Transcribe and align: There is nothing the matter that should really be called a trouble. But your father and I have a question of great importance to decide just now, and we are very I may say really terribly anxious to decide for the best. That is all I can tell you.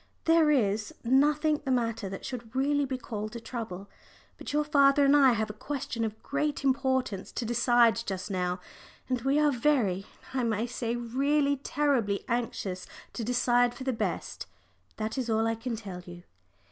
There 0.25 0.49
is 0.49 0.91
nothing 1.03 1.61
the 1.63 1.69
matter 1.69 2.09
that 2.09 2.25
should 2.25 2.55
really 2.55 2.85
be 2.85 2.97
called 2.97 3.35
a 3.35 3.39
trouble. 3.39 3.87
But 4.39 4.51
your 4.51 4.63
father 4.63 5.05
and 5.05 5.15
I 5.15 5.33
have 5.33 5.51
a 5.51 5.53
question 5.53 6.03
of 6.03 6.23
great 6.23 6.63
importance 6.63 7.31
to 7.33 7.45
decide 7.45 8.01
just 8.07 8.31
now, 8.31 8.59
and 9.09 9.21
we 9.21 9.37
are 9.37 9.51
very 9.51 10.07
I 10.33 10.41
may 10.43 10.65
say 10.65 10.95
really 10.95 11.57
terribly 11.57 12.25
anxious 12.27 12.87
to 13.13 13.23
decide 13.23 13.75
for 13.75 13.83
the 13.83 13.93
best. 13.93 14.47
That 14.97 15.19
is 15.19 15.29
all 15.29 15.45
I 15.45 15.53
can 15.53 15.75
tell 15.75 15.99
you. 15.99 16.23